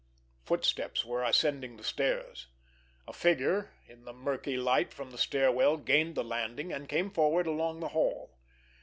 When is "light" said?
4.57-4.91